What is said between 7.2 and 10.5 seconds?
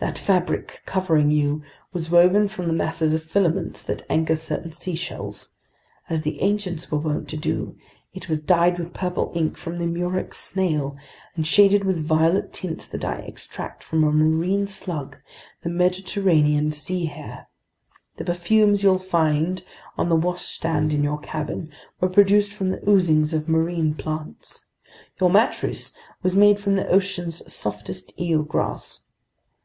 to do, it was dyed with purple ink from the murex